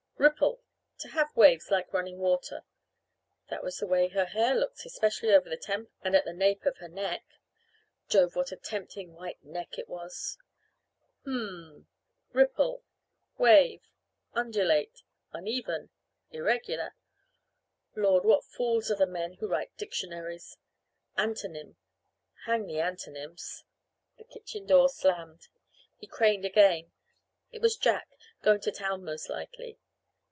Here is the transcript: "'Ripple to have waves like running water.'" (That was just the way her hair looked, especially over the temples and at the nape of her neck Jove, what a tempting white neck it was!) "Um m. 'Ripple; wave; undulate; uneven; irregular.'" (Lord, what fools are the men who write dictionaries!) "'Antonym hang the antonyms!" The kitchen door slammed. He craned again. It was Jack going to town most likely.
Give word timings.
"'Ripple 0.21 0.61
to 0.99 1.07
have 1.09 1.35
waves 1.35 1.71
like 1.71 1.91
running 1.93 2.19
water.'" 2.19 2.63
(That 3.49 3.63
was 3.63 3.73
just 3.73 3.79
the 3.79 3.87
way 3.87 4.07
her 4.09 4.25
hair 4.25 4.53
looked, 4.53 4.85
especially 4.85 5.33
over 5.33 5.49
the 5.49 5.57
temples 5.57 5.95
and 6.03 6.15
at 6.15 6.25
the 6.25 6.31
nape 6.33 6.63
of 6.67 6.77
her 6.77 6.87
neck 6.87 7.23
Jove, 8.07 8.35
what 8.35 8.51
a 8.51 8.55
tempting 8.55 9.15
white 9.15 9.43
neck 9.43 9.79
it 9.79 9.89
was!) 9.89 10.37
"Um 11.25 11.31
m. 11.33 11.87
'Ripple; 12.33 12.83
wave; 13.39 13.81
undulate; 14.33 15.01
uneven; 15.33 15.89
irregular.'" 16.29 16.93
(Lord, 17.95 18.23
what 18.23 18.45
fools 18.45 18.91
are 18.91 18.95
the 18.97 19.07
men 19.07 19.33
who 19.39 19.47
write 19.47 19.75
dictionaries!) 19.75 20.55
"'Antonym 21.17 21.77
hang 22.45 22.67
the 22.67 22.79
antonyms!" 22.79 23.63
The 24.19 24.23
kitchen 24.25 24.67
door 24.67 24.87
slammed. 24.87 25.47
He 25.97 26.05
craned 26.05 26.45
again. 26.45 26.91
It 27.51 27.63
was 27.63 27.75
Jack 27.75 28.07
going 28.43 28.61
to 28.61 28.71
town 28.71 29.03
most 29.03 29.27
likely. 29.27 29.79